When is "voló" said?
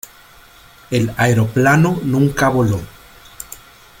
2.49-2.81